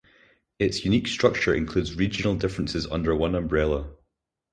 Its 0.57 0.83
unique 0.83 1.07
structure 1.07 1.53
includes 1.53 1.93
regional 1.93 2.33
differences 2.33 2.87
under 2.87 3.15
one 3.15 3.35
umbrella. 3.35 3.91